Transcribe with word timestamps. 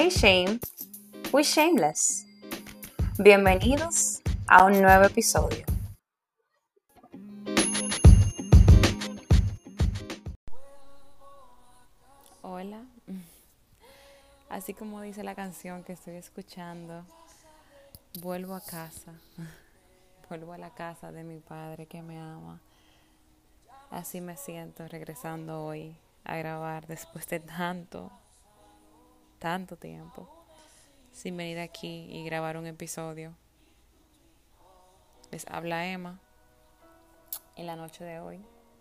Hey 0.00 0.10
Shame, 0.10 0.60
we 1.32 1.42
shameless. 1.42 2.24
Bienvenidos 3.18 4.22
a 4.46 4.64
un 4.64 4.80
nuevo 4.80 5.06
episodio. 5.06 5.66
Hola, 12.42 12.84
así 14.48 14.72
como 14.72 15.02
dice 15.02 15.24
la 15.24 15.34
canción 15.34 15.82
que 15.82 15.94
estoy 15.94 16.14
escuchando, 16.14 17.04
vuelvo 18.20 18.54
a 18.54 18.60
casa, 18.60 19.14
vuelvo 20.28 20.52
a 20.52 20.58
la 20.58 20.70
casa 20.70 21.10
de 21.10 21.24
mi 21.24 21.40
padre 21.40 21.86
que 21.86 22.02
me 22.02 22.20
ama. 22.20 22.60
Así 23.90 24.20
me 24.20 24.36
siento 24.36 24.86
regresando 24.86 25.64
hoy 25.64 25.96
a 26.22 26.36
grabar 26.36 26.86
después 26.86 27.26
de 27.26 27.40
tanto, 27.40 28.12
tanto 29.38 29.76
tiempo 29.76 30.28
sin 31.12 31.36
venir 31.36 31.58
aquí 31.58 32.06
y 32.10 32.24
grabar 32.24 32.56
un 32.56 32.66
episodio. 32.66 33.34
Les 35.30 35.46
habla 35.48 35.86
Emma 35.86 36.20
en 37.56 37.66
la 37.66 37.76
noche 37.76 38.04
de 38.04 38.20
hoy, 38.20 38.40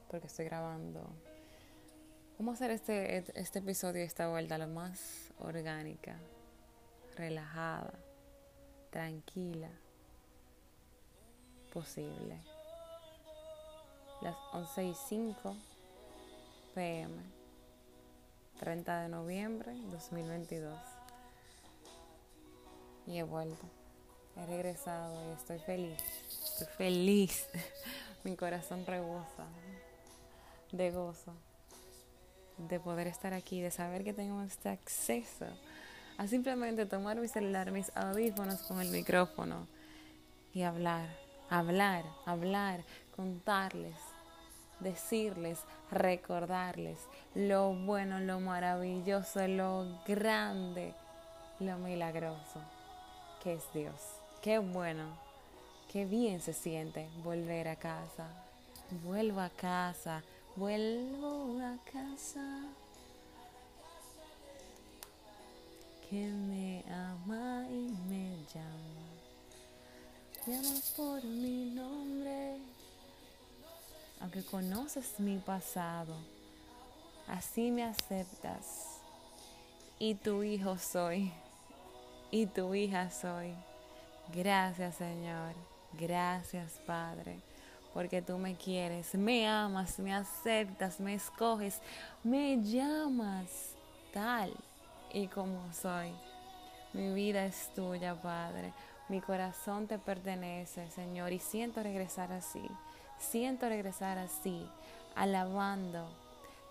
porque 0.10 0.28
estoy 0.28 0.46
grabando. 0.46 1.10
Vamos 2.38 2.56
hacer 2.56 2.72
este, 2.72 3.40
este 3.40 3.60
episodio 3.60 4.04
esta 4.04 4.28
vuelta 4.28 4.58
lo 4.58 4.68
más 4.68 5.32
orgánica, 5.40 6.18
relajada, 7.16 7.94
tranquila 8.92 9.70
posible. 11.78 12.42
Las 14.22 14.36
11 14.54 14.84
y 14.84 14.94
5 14.96 15.56
pm, 16.74 17.14
30 18.60 19.02
de 19.04 19.10
noviembre 19.10 19.74
2022 19.92 20.78
y 23.08 23.18
he 23.18 23.24
vuelto. 23.24 23.66
He 24.36 24.46
regresado 24.46 25.16
y 25.30 25.34
estoy 25.34 25.60
feliz. 25.60 25.98
Estoy 26.30 26.68
feliz. 26.78 27.48
Mi 28.24 28.36
corazón 28.36 28.86
rebosa 28.86 29.46
de 30.72 30.92
gozo 30.92 31.34
de 32.58 32.80
poder 32.80 33.08
estar 33.08 33.34
aquí, 33.34 33.62
de 33.62 33.72
saber 33.72 34.04
que 34.04 34.14
tengo 34.14 34.42
este 34.42 34.70
acceso 34.70 35.46
a 36.18 36.28
simplemente 36.28 36.86
tomar 36.86 37.18
mi 37.18 37.28
celular, 37.28 37.72
mis 37.72 37.92
audífonos 37.96 38.62
con 38.64 38.82
el 38.82 38.90
micrófono 38.90 39.68
y 40.54 40.64
hablar, 40.64 41.08
hablar, 41.50 42.04
hablar, 42.26 42.84
contarles, 43.16 43.96
decirles, 44.80 45.60
recordarles 45.92 47.00
lo 47.36 47.74
bueno, 47.74 48.20
lo 48.20 48.40
maravilloso, 48.40 49.48
lo 49.48 49.86
grande, 50.08 50.94
lo 51.60 51.78
milagroso 51.78 52.60
que 53.44 53.54
es 53.54 53.64
Dios. 53.74 53.94
Qué 54.42 54.60
bueno, 54.60 55.06
qué 55.92 56.06
bien 56.06 56.42
se 56.42 56.54
siente 56.54 57.10
volver 57.24 57.68
a 57.68 57.76
casa. 57.76 58.28
Vuelvo 59.04 59.42
a 59.42 59.50
casa, 59.50 60.24
vuelvo 60.56 61.60
a 61.62 61.78
casa. 61.92 62.64
Que 66.10 66.28
me 66.28 66.84
ama 66.90 67.66
y 67.70 67.92
me 68.10 68.38
llama. 68.54 69.08
Llama 70.46 70.80
por 70.96 71.24
mi 71.24 71.66
nombre. 71.66 72.77
Aunque 74.20 74.44
conoces 74.44 75.20
mi 75.20 75.38
pasado, 75.38 76.16
así 77.28 77.72
me 77.72 77.84
aceptas. 77.84 79.02
Y 80.00 80.16
tu 80.16 80.44
hijo 80.44 80.78
soy 80.78 81.32
y 82.32 82.46
tu 82.46 82.74
hija 82.74 83.10
soy. 83.10 83.54
Gracias 84.34 84.96
Señor, 84.96 85.54
gracias 85.94 86.80
Padre, 86.86 87.40
porque 87.94 88.22
tú 88.22 88.38
me 88.38 88.56
quieres, 88.56 89.16
me 89.16 89.48
amas, 89.48 90.00
me 90.00 90.14
aceptas, 90.14 91.00
me 91.00 91.14
escoges, 91.14 91.80
me 92.24 92.62
llamas 92.62 93.76
tal 94.14 94.54
y 95.14 95.28
como 95.28 95.62
soy. 95.74 96.12
Mi 96.94 97.14
vida 97.14 97.46
es 97.46 97.72
tuya, 97.76 98.16
Padre. 98.16 98.74
Mi 99.10 99.22
corazón 99.22 99.88
te 99.88 99.98
pertenece, 99.98 100.90
Señor, 100.92 101.32
y 101.32 101.40
siento 101.40 101.82
regresar 101.82 102.32
así. 102.32 102.64
Siento 103.20 103.68
regresar 103.68 104.18
así, 104.18 104.66
alabando, 105.16 106.08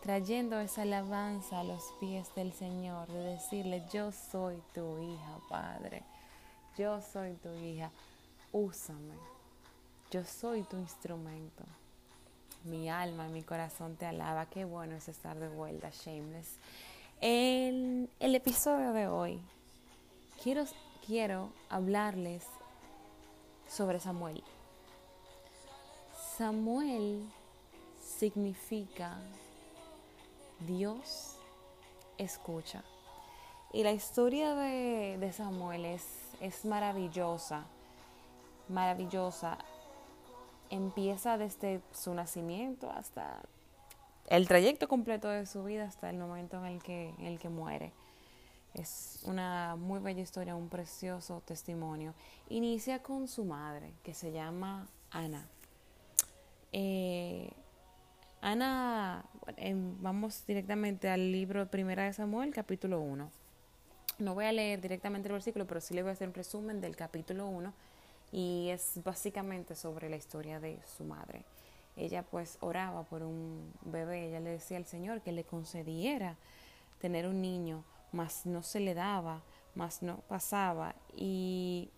trayendo 0.03 0.59
esa 0.61 0.83
alabanza 0.83 1.61
a 1.61 1.65
los 1.65 1.83
pies 2.01 2.33
del 2.35 2.53
Señor, 2.53 3.09
de 3.09 3.19
decirle, 3.19 3.83
yo 3.93 4.13
soy 4.13 4.63
tu 4.73 4.99
hija, 4.99 5.39
Padre, 5.49 6.05
yo 6.79 7.01
soy 7.01 7.35
tu 7.35 7.53
hija, 7.55 7.91
úsame, 8.53 9.15
yo 10.11 10.25
soy 10.25 10.63
tu 10.63 10.77
instrumento. 10.77 11.65
Mi 12.65 12.89
alma, 12.89 13.29
mi 13.29 13.43
corazón 13.43 13.97
te 13.97 14.07
alaba, 14.07 14.47
qué 14.47 14.65
bueno 14.65 14.97
es 14.97 15.09
estar 15.09 15.39
de 15.39 15.49
vuelta, 15.49 15.91
Shameless. 15.91 16.59
En 17.21 18.09
el 18.21 18.35
episodio 18.35 18.93
de 18.93 19.09
hoy, 19.09 19.41
quiero, 20.43 20.65
quiero 21.07 21.51
hablarles 21.71 22.45
sobre 23.69 24.01
Samuel. 24.01 24.43
Samuel 26.37 27.23
significa 27.99 29.17
Dios 30.67 31.39
escucha. 32.19 32.85
Y 33.73 33.83
la 33.83 33.93
historia 33.93 34.55
de, 34.55 35.33
Samuel 35.33 35.87
es, 35.87 36.05
es 36.43 36.67
maravillosa, 36.67 37.65
maravillosa. 38.69 39.57
Empieza 40.69 41.39
desde 41.39 41.81
su 41.93 42.13
nacimiento 42.13 42.91
hasta 42.91 43.41
el 44.27 44.47
trayecto 44.47 44.89
completo 44.89 45.29
de 45.29 45.47
su 45.47 45.65
vida 45.65 45.85
hasta 45.85 46.11
el 46.11 46.19
momento 46.19 46.59
en 46.59 46.67
el 46.67 46.83
que, 46.83 47.15
en 47.19 47.25
el 47.25 47.39
que 47.39 47.49
muere. 47.49 47.95
Es 48.75 49.21
una 49.25 49.75
muy 49.77 50.01
bella 50.01 50.21
historia, 50.21 50.55
un 50.55 50.69
precioso 50.69 51.41
testimonio. 51.47 52.13
Inicia 52.51 53.03
con 53.03 53.27
su 53.27 53.47
madre, 53.47 53.95
que 54.03 54.13
se 54.13 54.33
llama 54.33 54.87
Ana. 55.11 55.49
Eh, 56.73 57.51
Ana, 58.41 59.25
vamos 60.01 60.45
directamente 60.47 61.09
al 61.09 61.33
libro 61.33 61.69
Primera 61.69 62.05
de 62.05 62.13
Samuel, 62.13 62.53
capítulo 62.53 63.01
1. 63.01 63.31
No 64.19 64.35
voy 64.35 64.45
a 64.47 64.53
leer 64.53 64.81
directamente 64.81 65.29
el 65.29 65.33
versículo, 65.33 65.67
pero 65.67 65.81
sí 65.81 65.95
le 65.95 66.03
voy 66.03 66.11
a 66.11 66.13
hacer 66.13 66.29
un 66.29 66.35
resumen 66.35 66.81
del 66.81 66.97
capítulo 66.97 67.47
1 67.49 67.73
y 68.33 68.69
es 68.71 69.01
básicamente 69.05 69.75
sobre 69.75 70.09
la 70.09 70.17
historia 70.17 70.61
de 70.61 70.79
su 70.97 71.05
madre. 71.05 71.45
Ella 71.97 72.23
pues 72.23 72.59
oraba 72.61 73.05
por 73.05 73.23
un 73.23 73.73
bebé, 73.83 74.29
ella 74.29 74.41
le 74.41 74.51
decía 74.51 74.77
al 74.77 74.87
Señor 74.87 75.23
que 75.23 75.33
le 75.33 75.45
concediera 75.45 76.37
tener 77.01 77.27
un 77.27 77.41
niño, 77.41 77.85
mas 78.13 78.47
no 78.47 78.63
se 78.63 78.81
le 78.81 78.95
daba, 78.95 79.43
mas 79.75 80.03
no 80.03 80.19
pasaba 80.29 80.95
y 81.15 81.91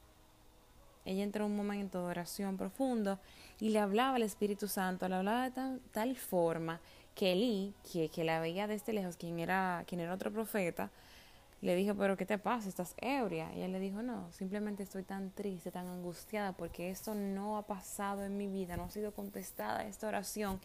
ella 1.05 1.23
entró 1.23 1.47
en 1.47 1.53
un 1.53 1.57
momento 1.57 2.01
de 2.01 2.11
oración 2.11 2.57
profundo 2.57 3.19
y 3.61 3.71
le 3.71 3.79
hablaba 3.79 4.17
al 4.17 4.23
Espíritu 4.23 4.69
Santo, 4.69 5.09
le 5.09 5.17
hablaba 5.17 5.51
de 5.51 5.81
tal, 5.93 6.17
forma 6.17 6.81
que 7.15 7.33
Elí, 7.33 7.75
que, 7.93 8.25
la 8.25 8.41
veía 8.41 8.67
desde 8.67 8.93
lejos, 8.93 9.17
quien 9.17 9.39
era, 9.39 9.85
quien 9.87 10.01
era 10.01 10.15
otro 10.15 10.33
profeta, 10.33 10.91
le 11.61 11.75
dijo, 11.75 11.95
pero 11.97 12.17
¿qué 12.17 12.25
te 12.25 12.39
pasa? 12.39 12.69
¿Estás 12.69 12.95
ebria? 12.99 13.53
Y 13.53 13.59
ella 13.59 13.69
le 13.69 13.81
dijo, 13.81 14.01
no, 14.03 14.31
simplemente 14.33 14.85
estoy 14.85 15.03
tan 15.03 15.31
triste, 15.33 15.73
tan 15.73 15.89
angustiada, 15.89 16.53
porque 16.53 16.91
esto 16.91 17.15
no 17.15 17.57
ha 17.57 17.63
pasado 17.63 18.25
en 18.25 18.37
mi 18.37 18.47
vida, 18.47 18.77
no 18.77 18.85
ha 18.85 18.91
sido 18.91 19.13
contestada 19.13 19.85
esta 19.85 20.07
oración 20.07 20.61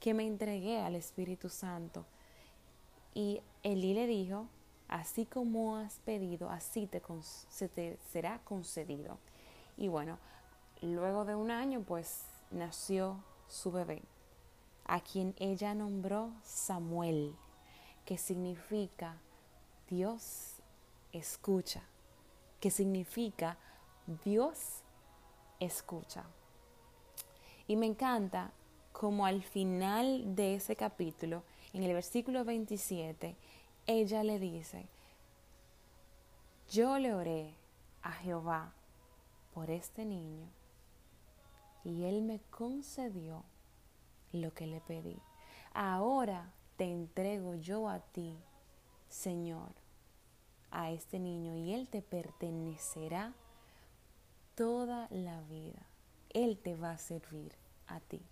que 0.00 0.14
me 0.14 0.26
entregué 0.26 0.80
al 0.80 0.96
Espíritu 0.96 1.48
Santo. 1.48 2.04
Y 3.14 3.40
Elí 3.62 3.94
le 3.94 4.08
dijo, 4.08 4.48
así 4.88 5.26
como 5.26 5.76
has 5.76 6.00
pedido, 6.00 6.50
así 6.50 6.88
se 7.48 7.68
te 7.68 7.96
será 8.10 8.40
concedido. 8.44 9.18
Y 9.76 9.88
bueno, 9.88 10.18
luego 10.80 11.24
de 11.24 11.34
un 11.34 11.50
año, 11.50 11.82
pues 11.82 12.24
nació 12.50 13.16
su 13.48 13.70
bebé, 13.72 14.02
a 14.84 15.00
quien 15.00 15.34
ella 15.38 15.74
nombró 15.74 16.32
Samuel, 16.42 17.34
que 18.04 18.18
significa 18.18 19.16
Dios 19.88 20.56
escucha, 21.12 21.82
que 22.60 22.70
significa 22.70 23.56
Dios 24.24 24.82
escucha. 25.60 26.24
Y 27.66 27.76
me 27.76 27.86
encanta 27.86 28.50
como 28.92 29.26
al 29.26 29.42
final 29.42 30.34
de 30.34 30.56
ese 30.56 30.76
capítulo, 30.76 31.42
en 31.72 31.82
el 31.82 31.94
versículo 31.94 32.44
27, 32.44 33.36
ella 33.86 34.22
le 34.22 34.38
dice, 34.38 34.86
yo 36.70 36.98
le 36.98 37.14
oré 37.14 37.54
a 38.02 38.12
Jehová 38.12 38.72
por 39.54 39.70
este 39.70 40.04
niño 40.04 40.48
y 41.84 42.04
Él 42.04 42.22
me 42.22 42.40
concedió 42.50 43.44
lo 44.32 44.52
que 44.54 44.66
le 44.66 44.80
pedí. 44.80 45.18
Ahora 45.74 46.52
te 46.76 46.90
entrego 46.90 47.54
yo 47.54 47.88
a 47.88 48.00
ti, 48.00 48.36
Señor, 49.08 49.72
a 50.70 50.90
este 50.90 51.18
niño 51.18 51.54
y 51.54 51.72
él 51.72 51.88
te 51.88 52.02
pertenecerá 52.02 53.34
toda 54.54 55.06
la 55.10 55.40
vida. 55.42 55.86
Él 56.30 56.58
te 56.58 56.74
va 56.74 56.92
a 56.92 56.98
servir 56.98 57.52
a 57.86 58.00
ti. 58.00 58.22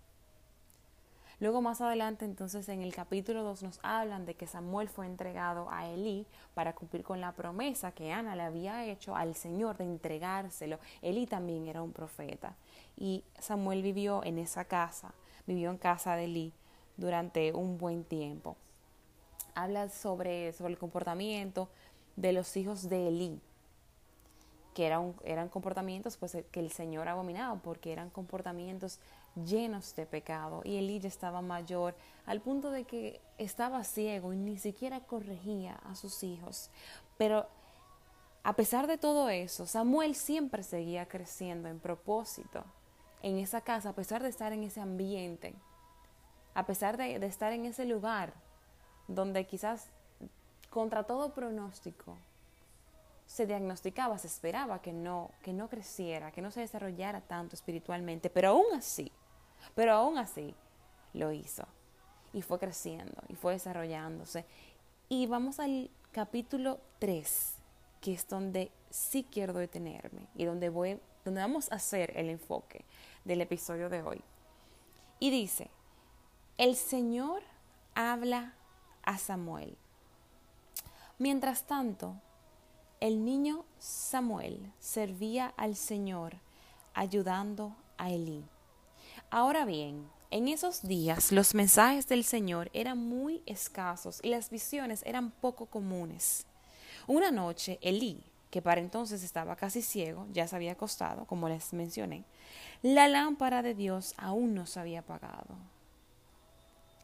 Luego 1.41 1.59
más 1.63 1.81
adelante, 1.81 2.23
entonces 2.23 2.69
en 2.69 2.83
el 2.83 2.93
capítulo 2.93 3.41
2 3.41 3.63
nos 3.63 3.79
hablan 3.81 4.27
de 4.27 4.35
que 4.35 4.45
Samuel 4.45 4.89
fue 4.89 5.07
entregado 5.07 5.71
a 5.71 5.89
Elí 5.89 6.27
para 6.53 6.73
cumplir 6.73 7.03
con 7.03 7.19
la 7.19 7.31
promesa 7.31 7.93
que 7.93 8.11
Ana 8.11 8.35
le 8.35 8.43
había 8.43 8.85
hecho 8.85 9.15
al 9.15 9.33
Señor 9.33 9.75
de 9.75 9.85
entregárselo. 9.85 10.77
Elí 11.01 11.25
también 11.25 11.67
era 11.67 11.81
un 11.81 11.93
profeta. 11.93 12.55
Y 12.95 13.23
Samuel 13.39 13.81
vivió 13.81 14.23
en 14.23 14.37
esa 14.37 14.65
casa, 14.65 15.15
vivió 15.47 15.71
en 15.71 15.79
casa 15.79 16.15
de 16.15 16.25
Elí 16.25 16.53
durante 16.95 17.53
un 17.53 17.79
buen 17.79 18.03
tiempo. 18.03 18.55
Habla 19.55 19.89
sobre, 19.89 20.53
sobre 20.53 20.73
el 20.73 20.77
comportamiento 20.77 21.69
de 22.17 22.33
los 22.33 22.55
hijos 22.55 22.87
de 22.87 23.07
Elí, 23.07 23.41
que 24.73 24.85
eran, 24.87 25.49
comportamientos 25.49 26.17
pues, 26.17 26.37
que 26.51 26.59
el 26.59 26.71
Señor 26.71 27.07
abominaba, 27.07 27.59
porque 27.61 27.91
eran 27.91 28.09
comportamientos 28.09 28.99
llenos 29.35 29.95
de 29.95 30.05
pecado. 30.05 30.61
Y 30.63 30.77
Elí 30.77 30.99
ya 30.99 31.07
estaba 31.07 31.41
mayor, 31.41 31.95
al 32.25 32.41
punto 32.41 32.71
de 32.71 32.85
que 32.85 33.21
estaba 33.37 33.83
ciego 33.83 34.33
y 34.33 34.37
ni 34.37 34.57
siquiera 34.57 35.01
corregía 35.01 35.79
a 35.89 35.95
sus 35.95 36.23
hijos. 36.23 36.69
Pero 37.17 37.47
a 38.43 38.53
pesar 38.53 38.87
de 38.87 38.97
todo 38.97 39.29
eso, 39.29 39.65
Samuel 39.65 40.15
siempre 40.15 40.63
seguía 40.63 41.07
creciendo 41.07 41.67
en 41.67 41.79
propósito 41.79 42.63
en 43.21 43.37
esa 43.37 43.61
casa, 43.61 43.89
a 43.89 43.95
pesar 43.95 44.23
de 44.23 44.29
estar 44.29 44.51
en 44.53 44.63
ese 44.63 44.81
ambiente, 44.81 45.53
a 46.53 46.65
pesar 46.65 46.97
de, 46.97 47.19
de 47.19 47.27
estar 47.27 47.53
en 47.53 47.65
ese 47.65 47.85
lugar 47.85 48.33
donde 49.07 49.45
quizás 49.45 49.89
contra 50.69 51.03
todo 51.03 51.33
pronóstico 51.33 52.17
se 53.31 53.47
diagnosticaba, 53.47 54.17
se 54.17 54.27
esperaba 54.27 54.81
que 54.81 54.91
no, 54.91 55.31
que 55.41 55.53
no 55.53 55.69
creciera, 55.69 56.33
que 56.33 56.41
no 56.41 56.51
se 56.51 56.59
desarrollara 56.59 57.21
tanto 57.21 57.55
espiritualmente, 57.55 58.29
pero 58.29 58.49
aún 58.49 58.65
así, 58.75 59.09
pero 59.73 59.93
aún 59.93 60.17
así 60.17 60.53
lo 61.13 61.31
hizo 61.31 61.65
y 62.33 62.41
fue 62.41 62.59
creciendo 62.59 63.23
y 63.29 63.35
fue 63.35 63.53
desarrollándose. 63.53 64.45
Y 65.07 65.27
vamos 65.27 65.61
al 65.61 65.89
capítulo 66.11 66.81
3, 66.99 67.53
que 68.01 68.11
es 68.15 68.27
donde 68.27 68.69
sí 68.89 69.25
quiero 69.31 69.53
detenerme 69.53 70.27
y 70.35 70.43
donde 70.43 70.67
voy 70.67 70.99
donde 71.23 71.39
vamos 71.39 71.71
a 71.71 71.75
hacer 71.75 72.11
el 72.17 72.29
enfoque 72.29 72.83
del 73.23 73.39
episodio 73.39 73.87
de 73.87 74.01
hoy. 74.01 74.21
Y 75.19 75.29
dice, 75.29 75.69
el 76.57 76.75
Señor 76.75 77.43
habla 77.95 78.55
a 79.03 79.17
Samuel. 79.17 79.77
Mientras 81.17 81.63
tanto, 81.63 82.15
el 83.01 83.25
niño 83.25 83.65
Samuel 83.79 84.71
servía 84.79 85.53
al 85.57 85.75
Señor 85.75 86.35
ayudando 86.93 87.75
a 87.97 88.11
Elí. 88.11 88.45
Ahora 89.31 89.65
bien, 89.65 90.07
en 90.29 90.47
esos 90.47 90.83
días 90.83 91.31
los 91.31 91.55
mensajes 91.55 92.07
del 92.07 92.23
Señor 92.23 92.69
eran 92.73 92.99
muy 92.99 93.41
escasos 93.47 94.19
y 94.23 94.29
las 94.29 94.51
visiones 94.51 95.01
eran 95.03 95.31
poco 95.31 95.65
comunes. 95.65 96.45
Una 97.07 97.31
noche 97.31 97.79
Elí, 97.81 98.23
que 98.51 98.61
para 98.61 98.79
entonces 98.79 99.23
estaba 99.23 99.55
casi 99.55 99.81
ciego, 99.81 100.27
ya 100.31 100.47
se 100.47 100.55
había 100.55 100.73
acostado, 100.73 101.25
como 101.25 101.49
les 101.49 101.73
mencioné, 101.73 102.23
la 102.83 103.07
lámpara 103.07 103.63
de 103.63 103.73
Dios 103.73 104.13
aún 104.17 104.53
no 104.53 104.67
se 104.67 104.79
había 104.79 104.99
apagado. 104.99 105.57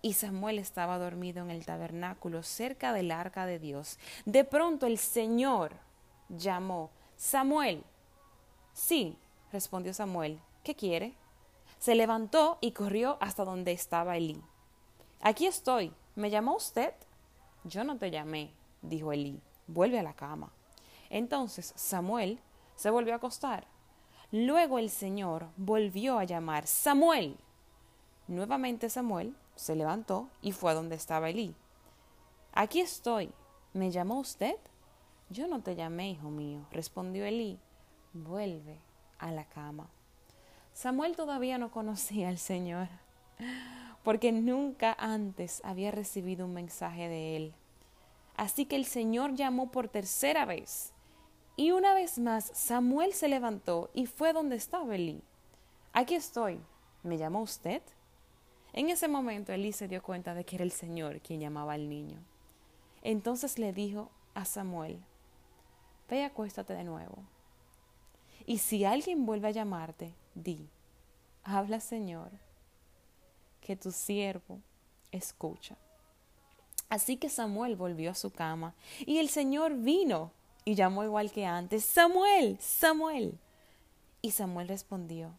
Y 0.04 0.14
Samuel 0.14 0.60
estaba 0.60 1.00
dormido 1.00 1.42
en 1.42 1.50
el 1.50 1.66
tabernáculo 1.66 2.44
cerca 2.44 2.94
del 2.94 3.10
arca 3.10 3.48
de 3.48 3.58
Dios. 3.58 3.98
De 4.26 4.44
pronto 4.44 4.86
el 4.86 5.00
Señor 5.00 5.87
llamó, 6.30 6.90
Samuel. 7.16 7.84
Sí, 8.74 9.18
respondió 9.52 9.94
Samuel, 9.94 10.40
¿qué 10.64 10.76
quiere? 10.76 11.16
Se 11.80 11.96
levantó 11.96 12.58
y 12.62 12.72
corrió 12.72 13.18
hasta 13.22 13.46
donde 13.46 13.72
estaba 13.72 14.18
Elí. 14.18 14.42
Aquí 15.22 15.46
estoy. 15.46 15.94
¿Me 16.16 16.30
llamó 16.30 16.56
usted? 16.56 16.94
Yo 17.64 17.84
no 17.84 17.98
te 17.98 18.10
llamé, 18.10 18.52
dijo 18.82 19.12
Elí. 19.12 19.42
Vuelve 19.68 20.00
a 20.00 20.04
la 20.04 20.14
cama. 20.14 20.52
Entonces 21.10 21.74
Samuel 21.76 22.40
se 22.76 22.90
volvió 22.90 23.14
a 23.14 23.18
acostar. 23.18 23.68
Luego 24.32 24.80
el 24.80 24.90
Señor 24.90 25.48
volvió 25.56 26.18
a 26.18 26.24
llamar 26.24 26.68
Samuel. 26.68 27.38
Nuevamente 28.28 28.90
Samuel 28.90 29.36
se 29.56 29.76
levantó 29.76 30.30
y 30.42 30.52
fue 30.52 30.72
a 30.72 30.74
donde 30.74 30.96
estaba 30.96 31.30
Elí. 31.30 31.56
Aquí 32.54 32.82
estoy. 32.82 33.32
¿Me 33.74 33.92
llamó 33.92 34.20
usted? 34.20 34.58
Yo 35.30 35.48
no 35.48 35.62
te 35.62 35.76
llamé, 35.76 36.12
hijo 36.12 36.30
mío, 36.30 36.66
respondió 36.72 37.26
Elí. 37.26 37.60
Vuelve 38.14 38.80
a 39.20 39.32
la 39.32 39.44
cama. 39.46 39.90
Samuel 40.74 41.16
todavía 41.16 41.58
no 41.58 41.70
conocía 41.70 42.30
al 42.30 42.38
Señor, 42.38 42.88
porque 44.04 44.32
nunca 44.32 44.96
antes 44.98 45.62
había 45.66 45.92
recibido 45.92 46.46
un 46.46 46.54
mensaje 46.54 47.10
de 47.10 47.36
Él. 47.36 47.54
Así 48.38 48.66
que 48.66 48.76
el 48.76 48.86
Señor 48.86 49.34
llamó 49.34 49.72
por 49.72 49.90
tercera 49.90 50.46
vez. 50.46 50.94
Y 51.56 51.72
una 51.72 51.94
vez 51.94 52.20
más 52.20 52.52
Samuel 52.54 53.14
se 53.14 53.28
levantó 53.28 53.90
y 53.94 54.06
fue 54.06 54.32
donde 54.32 54.56
estaba 54.56 54.96
Elí. 54.96 55.22
Aquí 55.92 56.16
estoy. 56.16 56.62
¿Me 57.04 57.18
llamó 57.18 57.42
usted? 57.42 57.82
En 58.74 58.90
ese 58.90 59.08
momento 59.08 59.52
Elí 59.52 59.74
se 59.74 59.88
dio 59.88 60.04
cuenta 60.04 60.36
de 60.36 60.46
que 60.46 60.56
era 60.56 60.64
el 60.64 60.72
Señor 60.72 61.20
quien 61.20 61.40
llamaba 61.40 61.74
al 61.74 61.90
niño. 61.90 62.20
Entonces 63.02 63.58
le 63.58 63.74
dijo 63.74 64.12
a 64.36 64.46
Samuel, 64.46 65.00
ve 66.10 66.24
acuéstate 66.24 66.74
de 66.74 66.84
nuevo. 66.84 67.24
Y 68.46 68.60
si 68.60 68.86
alguien 68.86 69.26
vuelve 69.26 69.50
a 69.50 69.52
llamarte, 69.52 70.14
di, 70.34 70.70
habla 71.44 71.80
Señor, 71.80 72.32
que 73.62 73.76
tu 73.76 73.92
siervo 73.92 74.60
escucha. 75.12 75.76
Así 76.90 77.18
que 77.18 77.30
Samuel 77.30 77.76
volvió 77.76 78.12
a 78.12 78.16
su 78.16 78.32
cama 78.32 78.74
y 79.06 79.18
el 79.18 79.30
Señor 79.30 79.76
vino 79.76 80.32
y 80.64 80.76
llamó 80.76 81.04
igual 81.04 81.32
que 81.32 81.46
antes, 81.46 81.84
Samuel, 81.84 82.58
Samuel. 82.60 83.38
Y 84.22 84.32
Samuel 84.32 84.68
respondió, 84.68 85.32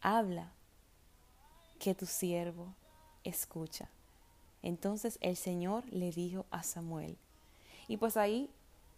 habla, 0.00 0.52
que 1.78 1.94
tu 1.94 2.06
siervo 2.06 2.74
escucha. 3.24 3.88
Entonces 4.62 5.18
el 5.20 5.36
Señor 5.36 5.84
le 5.90 6.12
dijo 6.12 6.46
a 6.50 6.62
Samuel. 6.62 7.16
Y 7.88 7.96
pues 7.96 8.16
ahí 8.16 8.48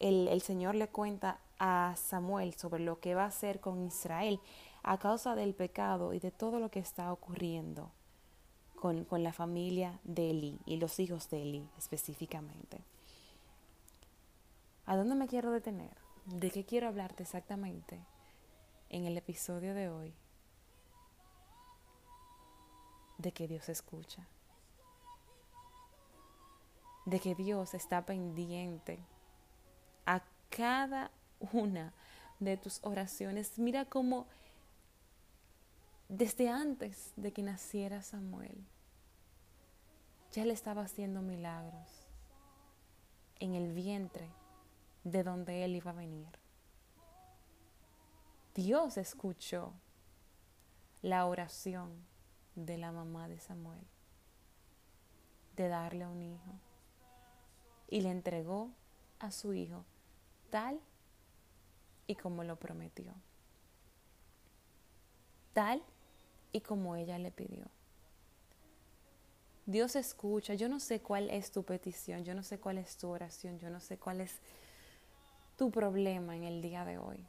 el, 0.04 0.42
Señor 0.42 0.75
le 0.75 0.88
cuenta 0.88 1.38
a 1.58 1.94
Samuel 1.96 2.54
sobre 2.54 2.84
lo 2.84 3.00
que 3.00 3.14
va 3.14 3.25
a 3.25 3.28
hacer 3.28 3.61
con 3.61 3.82
Israel 3.82 4.38
a 4.82 4.99
causa 4.99 5.34
del 5.34 5.54
pecado 5.54 6.12
y 6.12 6.18
de 6.18 6.30
todo 6.30 6.61
lo 6.61 6.70
que 6.70 6.78
está 6.78 7.11
ocurriendo 7.11 7.90
con, 8.76 9.04
con 9.04 9.23
la 9.23 9.32
familia 9.32 9.99
de 10.04 10.30
Eli 10.30 10.61
y 10.66 10.76
los 10.76 11.00
hijos 11.00 11.30
de 11.30 11.40
Eli 11.40 11.68
específicamente. 11.78 12.82
¿A 14.84 14.94
dónde 14.94 15.14
me 15.14 15.26
quiero 15.26 15.50
detener? 15.50 15.96
¿De 16.26 16.50
qué 16.50 16.66
quiero 16.66 16.88
hablarte 16.88 17.23
exactamente 17.23 17.99
en 18.90 19.06
el 19.06 19.16
episodio 19.16 19.75
de 19.75 19.88
hoy? 19.88 20.12
De 23.16 23.32
que 23.32 23.49
Dios 23.49 23.70
escucha. 23.70 24.26
De 27.06 27.20
que 27.20 27.34
Dios 27.34 27.73
está 27.73 28.04
pendiente 28.04 29.02
a 30.06 30.23
cada 30.50 31.11
una 31.52 31.92
de 32.40 32.56
tus 32.56 32.80
oraciones. 32.82 33.58
Mira 33.58 33.84
cómo 33.84 34.26
desde 36.08 36.49
antes 36.49 37.12
de 37.16 37.32
que 37.32 37.42
naciera 37.42 38.02
Samuel, 38.02 38.64
ya 40.32 40.44
le 40.44 40.52
estaba 40.52 40.82
haciendo 40.82 41.23
milagros 41.23 41.88
en 43.40 43.54
el 43.54 43.73
vientre 43.73 44.28
de 45.04 45.23
donde 45.23 45.64
él 45.64 45.76
iba 45.76 45.90
a 45.90 45.94
venir. 45.94 46.28
Dios 48.54 48.96
escuchó 48.96 49.73
la 51.02 51.26
oración 51.26 51.90
de 52.54 52.78
la 52.78 52.92
mamá 52.92 53.28
de 53.28 53.40
Samuel 53.40 53.84
de 55.56 55.68
darle 55.68 56.06
un 56.06 56.23
hijo 56.23 56.52
y 57.88 58.00
le 58.00 58.11
entregó 58.11 58.70
a 59.18 59.30
su 59.30 59.54
hijo 59.54 59.84
tal 60.54 60.78
y 62.06 62.14
como 62.14 62.44
lo 62.44 62.54
prometió. 62.54 63.12
Tal 65.52 65.82
y 66.52 66.61
como 66.61 66.94
ella 66.94 67.18
le 67.18 67.32
pidió. 67.32 67.64
Dios 69.66 69.96
escucha, 69.96 70.54
yo 70.54 70.68
no 70.68 70.78
sé 70.78 71.00
cuál 71.00 71.28
es 71.28 71.50
tu 71.50 71.64
petición, 71.64 72.23
yo 72.23 72.37
no 72.37 72.44
sé 72.44 72.61
cuál 72.61 72.78
es 72.78 72.96
tu 72.96 73.08
oración, 73.08 73.58
yo 73.58 73.68
no 73.68 73.80
sé 73.80 73.99
cuál 73.99 74.20
es 74.20 74.38
tu 75.58 75.73
problema 75.73 76.37
en 76.37 76.44
el 76.44 76.62
día 76.62 76.84
de 76.84 76.99
hoy. 76.99 77.26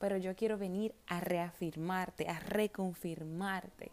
Pero 0.00 0.16
yo 0.16 0.34
quiero 0.34 0.58
venir 0.58 0.92
a 1.06 1.20
reafirmarte, 1.20 2.28
a 2.28 2.40
reconfirmarte 2.40 3.92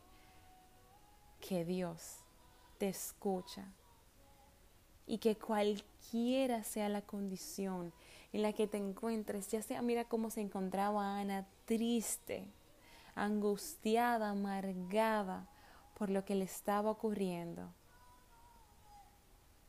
que 1.39 1.65
Dios 1.65 2.15
te 2.79 2.89
escucha 2.89 3.71
y 5.05 5.19
que 5.19 5.35
cualquiera 5.35 6.63
sea 6.63 6.89
la 6.89 7.03
condición 7.03 7.93
en 8.33 8.41
la 8.41 8.53
que 8.53 8.67
te 8.67 8.77
encuentres, 8.77 9.49
ya 9.49 9.61
sea, 9.61 9.81
mira 9.81 10.05
cómo 10.05 10.29
se 10.29 10.41
encontraba 10.41 11.19
Ana, 11.19 11.47
triste, 11.65 12.47
angustiada, 13.15 14.29
amargada 14.29 15.47
por 15.95 16.09
lo 16.09 16.25
que 16.25 16.35
le 16.35 16.45
estaba 16.45 16.91
ocurriendo. 16.91 17.73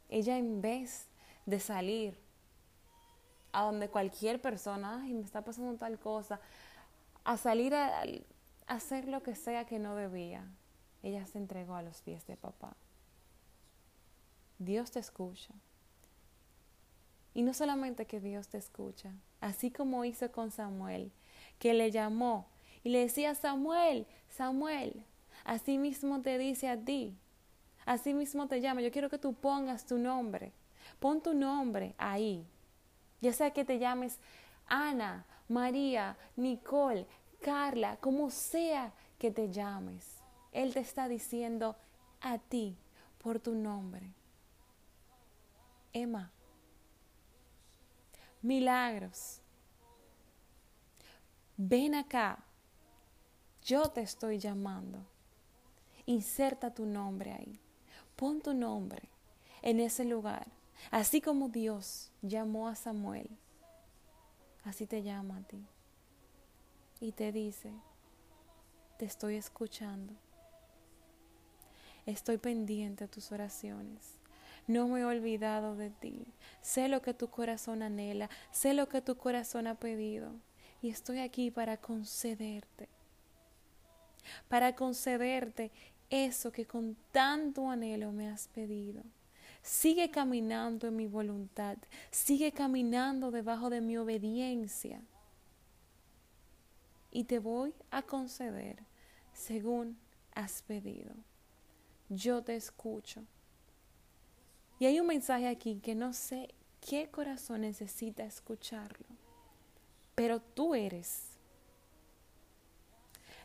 Ella 0.09 0.39
en 0.39 0.61
vez 0.61 1.09
de 1.47 1.61
salir 1.61 2.19
a 3.53 3.63
donde 3.63 3.89
cualquier 3.89 4.41
persona, 4.41 5.03
ay, 5.03 5.15
me 5.15 5.25
está 5.25 5.43
pasando 5.43 5.77
tal 5.79 5.99
cosa, 5.99 6.41
a 7.25 7.37
salir 7.37 7.75
a, 7.75 8.03
a 8.03 8.05
hacer 8.67 9.09
lo 9.09 9.23
que 9.23 9.35
sea 9.35 9.65
que 9.65 9.79
no 9.79 9.95
debía, 9.95 10.47
ella 11.03 11.25
se 11.27 11.39
entregó 11.39 11.75
a 11.75 11.83
los 11.83 12.03
pies 12.03 12.27
de 12.27 12.37
papá. 12.37 12.77
Dios 14.59 14.91
te 14.91 14.99
escucha. 14.99 15.55
Y 17.39 17.43
no 17.45 17.55
solamente 17.55 18.05
que 18.05 18.19
Dios 18.19 18.49
te 18.49 18.59
escucha, 18.59 19.13
así 19.41 19.71
como 19.71 20.05
hizo 20.05 20.33
con 20.33 20.51
Samuel, 20.51 21.13
que 21.61 21.73
le 21.73 21.93
llamó 21.93 22.49
y 22.83 22.89
le 22.89 22.99
decía, 22.99 23.37
Samuel, 23.37 24.09
Samuel, 24.29 25.05
así 25.45 25.79
mismo 25.79 26.21
te 26.21 26.37
dice 26.37 26.69
a 26.69 26.77
ti, 26.77 27.17
así 27.87 28.13
mismo 28.13 28.49
te 28.49 28.61
llama, 28.61 28.81
yo 28.81 28.91
quiero 28.91 29.09
que 29.09 29.19
tú 29.19 29.35
pongas 29.35 29.87
tu 29.87 29.99
nombre, 29.99 30.53
pon 30.99 31.21
tu 31.21 31.33
nombre 31.33 31.95
ahí, 31.97 32.45
ya 33.21 33.33
sea 33.33 33.53
que 33.53 33.65
te 33.65 33.79
llames 33.79 34.19
Ana, 34.67 35.25
María, 35.47 36.17
Nicole, 36.35 37.07
Carla, 37.41 37.99
como 37.99 38.31
sea 38.31 38.93
que 39.17 39.31
te 39.31 39.53
llames, 39.53 40.25
Él 40.51 40.75
te 40.75 40.81
está 40.81 41.07
diciendo 41.07 41.77
a 42.21 42.39
ti 42.39 42.77
por 43.23 43.39
tu 43.39 43.55
nombre. 43.55 44.13
Emma, 45.93 46.33
milagros. 48.49 49.41
Ven 51.57 51.95
acá, 51.95 52.43
yo 53.63 53.91
te 53.91 54.01
estoy 54.01 54.39
llamando. 54.39 55.05
Inserta 56.07 56.73
tu 56.73 56.87
nombre 56.87 57.33
ahí. 57.33 57.61
Pon 58.17 58.41
tu 58.41 58.55
nombre 58.55 59.03
en 59.61 59.81
ese 59.81 60.05
lugar. 60.05 60.47
Así 60.91 61.21
como 61.21 61.49
Dios 61.49 62.11
llamó 62.23 62.69
a 62.69 62.75
Samuel, 62.75 63.29
así 64.65 64.87
te 64.87 65.03
llama 65.03 65.39
a 65.39 65.43
ti. 65.43 65.67
Y 67.01 67.13
te 67.13 67.33
dice, 67.33 67.73
te 68.97 69.05
estoy 69.05 69.37
escuchando. 69.37 70.15
Estoy 72.07 72.39
pendiente 72.39 73.05
de 73.05 73.09
tus 73.09 73.31
oraciones. 73.33 74.18
No 74.69 74.87
me 74.87 75.01
he 75.01 75.05
olvidado 75.05 75.75
de 75.75 75.91
ti. 75.91 76.27
Sé 76.61 76.89
lo 76.89 77.03
que 77.03 77.15
tu 77.15 77.29
corazón 77.29 77.83
anhela, 77.83 78.29
sé 78.53 78.75
lo 78.75 78.89
que 78.89 79.01
tu 79.01 79.17
corazón 79.17 79.67
ha 79.67 79.75
pedido. 79.75 80.35
Y 80.83 80.91
estoy 80.91 81.19
aquí 81.19 81.51
para 81.51 81.79
concederte. 81.79 82.89
Para 84.49 84.77
concederte 84.77 85.73
eso 86.11 86.53
que 86.53 86.67
con 86.67 86.97
tanto 87.13 87.71
anhelo 87.71 88.13
me 88.13 88.29
has 88.29 88.47
pedido. 88.49 89.03
Sigue 89.63 90.11
caminando 90.11 90.89
en 90.89 90.97
mi 90.97 91.07
voluntad. 91.07 91.79
Sigue 92.11 92.53
caminando 92.53 93.31
debajo 93.31 93.71
de 93.71 93.81
mi 93.81 93.97
obediencia. 93.97 95.01
Y 97.11 97.25
te 97.25 97.39
voy 97.39 97.75
a 97.91 98.03
conceder 98.03 98.85
según 99.33 99.99
has 100.35 100.61
pedido. 100.61 101.15
Yo 102.11 102.43
te 102.43 102.55
escucho. 102.55 103.25
Y 104.79 104.87
hay 104.87 105.01
un 105.01 105.07
mensaje 105.07 105.49
aquí 105.49 105.81
que 105.81 105.95
no 105.95 106.13
sé 106.13 106.55
qué 106.81 107.09
corazón 107.11 107.63
necesita 107.63 108.25
escucharlo, 108.25 109.07
pero 110.15 110.41
tú 110.41 110.75
eres 110.75 111.39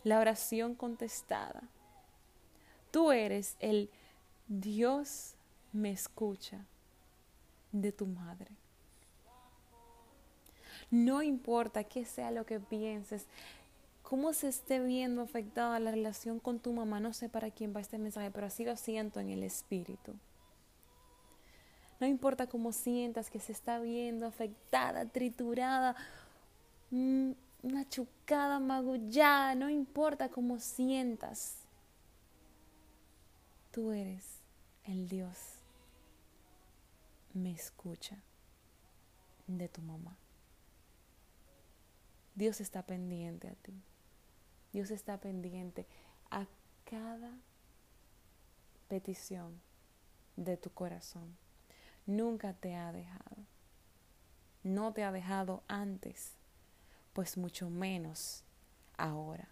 la 0.04 0.20
oración 0.20 0.76
contestada. 0.76 1.64
Tú 2.92 3.12
eres 3.12 3.56
el 3.60 3.90
Dios 4.48 5.34
me 5.72 5.92
escucha 5.92 6.66
de 7.72 7.92
tu 7.92 8.06
madre. 8.06 8.52
No 10.92 11.24
importa 11.24 11.84
qué 11.84 12.06
sea 12.06 12.30
lo 12.30 12.46
que 12.46 12.60
pienses, 12.60 13.26
cómo 14.04 14.34
se 14.34 14.50
esté 14.50 14.80
viendo 14.80 15.24
afectada 15.24 15.80
la 15.80 15.90
relación 15.90 16.40
con 16.40 16.60
tu 16.60 16.72
mamá, 16.72 17.00
no 17.00 17.14
sé 17.14 17.30
para 17.30 17.50
quién 17.50 17.76
va 17.76 17.82
este 17.82 17.98
mensaje, 17.98 18.30
pero 18.30 18.46
así 18.46 18.64
lo 18.64 18.76
siento 18.76 19.20
en 19.20 19.30
el 19.30 19.42
espíritu. 19.42 20.14
No 22.04 22.10
importa 22.10 22.48
cómo 22.48 22.74
sientas 22.74 23.30
que 23.30 23.40
se 23.40 23.54
está 23.54 23.80
viendo 23.80 24.26
afectada, 24.26 25.06
triturada, 25.06 25.96
mm, 26.92 27.32
machucada, 27.62 28.60
magullada, 28.60 29.56
no 29.56 29.70
importa 29.70 30.28
cómo 30.28 30.60
sientas. 30.60 31.60
Tú 33.72 33.94
eres 33.94 34.42
el 34.84 35.08
Dios. 35.08 35.38
Me 37.34 37.52
escucha 37.52 38.18
de 39.48 39.70
tu 39.70 39.82
mamá. 39.82 40.18
Dios 42.36 42.60
está 42.60 42.84
pendiente 42.86 43.48
a 43.48 43.56
ti. 43.56 43.82
Dios 44.74 44.92
está 44.92 45.22
pendiente 45.22 45.88
a 46.30 46.48
cada 46.84 47.32
petición 48.90 49.62
de 50.36 50.58
tu 50.58 50.70
corazón 50.70 51.42
nunca 52.06 52.54
te 52.54 52.76
ha 52.76 52.92
dejado. 52.92 53.38
No 54.64 54.94
te 54.94 55.04
ha 55.04 55.12
dejado 55.12 55.64
antes, 55.68 56.34
pues 57.14 57.38
mucho 57.38 57.70
menos 57.70 58.44
ahora. 58.98 59.48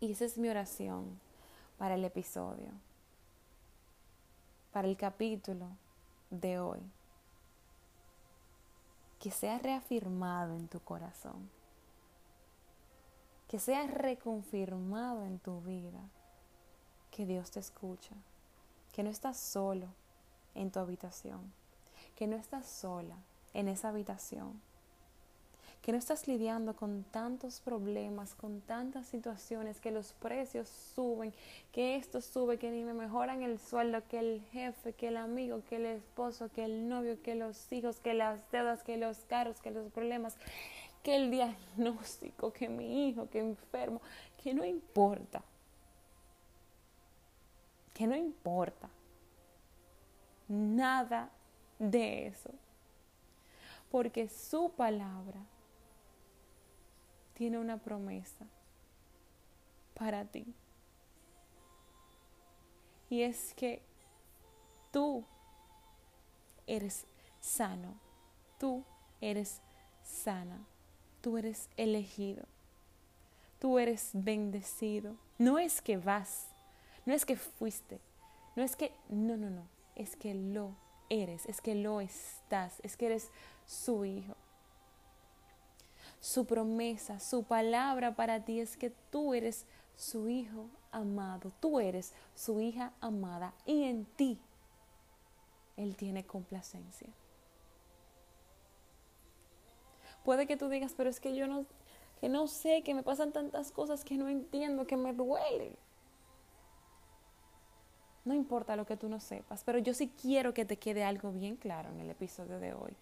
Y 0.00 0.12
esa 0.12 0.26
es 0.26 0.36
mi 0.36 0.48
oración 0.48 1.18
para 1.78 1.94
el 1.94 2.04
episodio, 2.04 2.70
para 4.72 4.86
el 4.86 4.96
capítulo 4.96 5.68
de 6.30 6.58
hoy. 6.58 6.80
Que 9.18 9.30
sea 9.30 9.58
reafirmado 9.58 10.54
en 10.54 10.68
tu 10.68 10.80
corazón, 10.80 11.48
que 13.48 13.58
sea 13.58 13.86
reconfirmado 13.86 15.24
en 15.24 15.38
tu 15.38 15.62
vida, 15.62 16.00
que 17.10 17.24
Dios 17.24 17.50
te 17.50 17.60
escucha, 17.60 18.14
que 18.92 19.02
no 19.02 19.08
estás 19.08 19.38
solo, 19.38 19.86
en 20.54 20.70
tu 20.70 20.78
habitación, 20.78 21.52
que 22.16 22.26
no 22.26 22.36
estás 22.36 22.66
sola 22.66 23.16
en 23.52 23.68
esa 23.68 23.88
habitación, 23.88 24.60
que 25.84 25.92
no 25.92 25.98
estás 25.98 26.26
lidiando 26.26 26.74
con 26.74 27.04
tantos 27.04 27.60
problemas, 27.60 28.34
con 28.34 28.62
tantas 28.62 29.06
situaciones, 29.06 29.80
que 29.80 29.90
los 29.90 30.14
precios 30.14 30.66
suben, 30.94 31.34
que 31.72 31.96
esto 31.96 32.22
sube, 32.22 32.56
que 32.56 32.70
ni 32.70 32.84
me 32.84 32.94
mejoran 32.94 33.42
el 33.42 33.58
sueldo, 33.58 34.02
que 34.08 34.18
el 34.18 34.40
jefe, 34.50 34.94
que 34.94 35.08
el 35.08 35.18
amigo, 35.18 35.60
que 35.68 35.76
el 35.76 35.84
esposo, 35.84 36.48
que 36.48 36.64
el 36.64 36.88
novio, 36.88 37.20
que 37.22 37.34
los 37.34 37.70
hijos, 37.70 38.00
que 38.00 38.14
las 38.14 38.40
deudas, 38.50 38.82
que 38.82 38.96
los 38.96 39.18
carros, 39.26 39.60
que 39.60 39.70
los 39.70 39.92
problemas, 39.92 40.36
que 41.02 41.16
el 41.16 41.30
diagnóstico, 41.30 42.50
que 42.50 42.70
mi 42.70 43.10
hijo, 43.10 43.28
que 43.28 43.40
enfermo, 43.40 44.00
que 44.42 44.54
no 44.54 44.64
importa, 44.64 45.42
que 47.92 48.06
no 48.06 48.16
importa 48.16 48.88
nada 50.48 51.30
de 51.78 52.26
eso. 52.26 52.50
Porque 53.90 54.28
su 54.28 54.70
palabra 54.72 55.40
tiene 57.34 57.58
una 57.58 57.76
promesa 57.76 58.46
para 59.94 60.24
ti. 60.24 60.46
Y 63.10 63.22
es 63.22 63.54
que 63.54 63.82
tú 64.90 65.24
eres 66.66 67.06
sano, 67.40 67.94
tú 68.58 68.84
eres 69.20 69.60
sana, 70.02 70.58
tú 71.20 71.38
eres 71.38 71.68
elegido, 71.76 72.44
tú 73.60 73.78
eres 73.78 74.10
bendecido. 74.12 75.14
No 75.38 75.58
es 75.58 75.80
que 75.80 75.96
vas, 75.96 76.48
no 77.06 77.12
es 77.14 77.24
que 77.24 77.36
fuiste, 77.36 78.00
no 78.56 78.62
es 78.62 78.74
que, 78.74 78.92
no, 79.08 79.36
no, 79.36 79.50
no 79.50 79.73
es 79.94 80.16
que 80.16 80.34
lo 80.34 80.76
eres, 81.08 81.46
es 81.46 81.60
que 81.60 81.74
lo 81.74 82.00
estás, 82.00 82.80
es 82.82 82.96
que 82.96 83.06
eres 83.06 83.30
su 83.66 84.04
hijo. 84.04 84.34
Su 86.20 86.46
promesa, 86.46 87.20
su 87.20 87.44
palabra 87.44 88.16
para 88.16 88.44
ti 88.44 88.60
es 88.60 88.76
que 88.76 88.90
tú 88.90 89.34
eres 89.34 89.66
su 89.96 90.28
hijo 90.28 90.68
amado, 90.90 91.52
tú 91.60 91.80
eres 91.80 92.12
su 92.34 92.60
hija 92.60 92.92
amada 93.00 93.54
y 93.66 93.84
en 93.84 94.04
ti 94.04 94.40
Él 95.76 95.96
tiene 95.96 96.24
complacencia. 96.24 97.08
Puede 100.24 100.46
que 100.46 100.56
tú 100.56 100.68
digas, 100.68 100.94
pero 100.96 101.10
es 101.10 101.20
que 101.20 101.36
yo 101.36 101.46
no, 101.46 101.66
que 102.20 102.30
no 102.30 102.46
sé, 102.46 102.82
que 102.82 102.94
me 102.94 103.02
pasan 103.02 103.32
tantas 103.32 103.70
cosas 103.70 104.04
que 104.04 104.16
no 104.16 104.28
entiendo, 104.28 104.86
que 104.86 104.96
me 104.96 105.12
duele. 105.12 105.76
No 108.24 108.32
importa 108.32 108.76
lo 108.76 108.86
que 108.86 108.96
tú 108.96 109.08
no 109.08 109.20
sepas, 109.20 109.62
pero 109.64 109.78
yo 109.78 109.92
sí 109.92 110.10
quiero 110.20 110.54
que 110.54 110.64
te 110.64 110.78
quede 110.78 111.04
algo 111.04 111.30
bien 111.30 111.56
claro 111.56 111.90
en 111.90 112.00
el 112.00 112.10
episodio 112.10 112.58
de 112.58 112.72
hoy. 112.72 112.96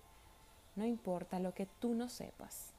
No 0.74 0.84
importa 0.84 1.38
lo 1.38 1.54
que 1.54 1.66
tú 1.66 1.94
no 1.94 2.08
sepas, 2.08 2.72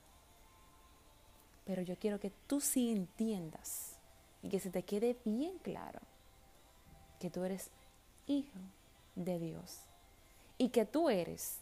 pero 1.65 1.81
yo 1.81 1.97
quiero 1.97 2.19
que 2.19 2.31
tú 2.47 2.59
sí 2.59 2.91
entiendas 2.91 3.97
y 4.41 4.49
que 4.49 4.59
se 4.59 4.69
te 4.69 4.83
quede 4.83 5.17
bien 5.23 5.57
claro 5.59 5.99
que 7.19 7.29
tú 7.29 7.43
eres 7.43 7.69
hijo 8.27 8.59
de 9.15 9.39
Dios 9.39 9.79
y 10.57 10.69
que 10.69 10.85
tú 10.85 11.09
eres 11.09 11.59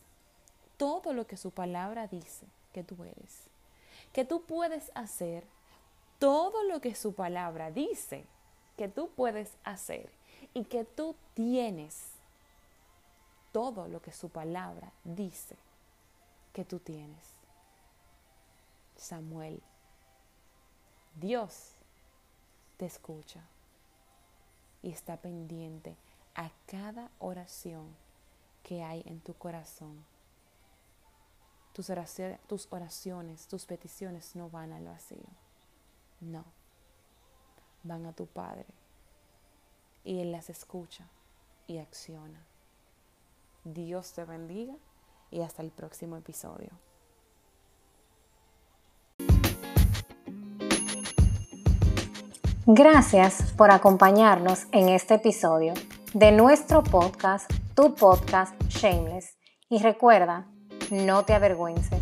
todo 0.78 1.14
lo 1.14 1.28
que 1.28 1.38
su 1.38 1.52
palabra 1.52 2.08
dice 2.08 2.48
que 2.74 2.84
tú 2.84 3.04
eres. 3.04 3.44
Que 4.14 4.26
tú 4.26 4.44
puedes 4.44 4.92
hacer 4.96 5.44
todo 6.18 6.64
lo 6.64 6.82
que 6.82 6.96
su 6.96 7.14
palabra 7.14 7.70
dice 7.72 8.26
que 8.78 8.88
tú 8.88 9.10
puedes 9.16 9.54
hacer 9.64 10.10
y 10.54 10.66
que 10.66 10.84
tú 10.84 11.16
tienes 11.34 12.12
todo 13.52 13.88
lo 13.88 14.02
que 14.02 14.12
su 14.12 14.30
palabra 14.30 14.92
dice 15.04 15.56
que 16.54 16.66
tú 16.66 16.80
tienes. 16.80 17.32
Samuel, 18.98 19.62
Dios 21.16 21.72
te 22.78 22.86
escucha 22.86 23.42
y 24.82 24.92
está 24.92 25.18
pendiente 25.18 25.96
a 26.36 26.52
cada 26.66 27.10
oración 27.20 27.96
que 28.64 28.84
hay 28.84 29.04
en 29.06 29.20
tu 29.20 29.34
corazón. 29.34 30.04
Tus 31.74 31.90
oraciones, 31.90 33.48
tus, 33.48 33.66
peticiones 33.66 34.36
no 34.36 34.50
van 34.50 34.74
al 34.74 34.86
vacío. 34.86 35.18
No. 36.20 36.44
Van 37.84 38.06
a 38.06 38.14
tu 38.14 38.28
Padre. 38.28 38.66
Y 40.04 40.20
Él 40.20 40.32
las 40.32 40.50
escucha 40.50 41.08
y 41.68 41.78
acciona. 41.78 42.46
Dios 43.64 44.14
te 44.14 44.26
bendiga 44.26 44.74
y 45.30 45.42
hasta 45.42 45.62
el 45.62 45.72
próximo 45.72 46.18
episodio. 46.18 46.72
Gracias 52.66 53.54
por 53.58 53.72
acompañarnos 53.72 54.68
en 54.72 54.90
este 54.90 55.16
episodio 55.16 55.74
de 56.14 56.32
nuestro 56.32 56.84
podcast, 56.84 57.52
tu 57.76 57.96
podcast 57.96 58.54
Shameless. 58.70 59.38
Y 59.70 59.80
recuerda, 59.80 60.48
no 60.92 61.26
te 61.26 61.34
avergüences. 61.34 62.01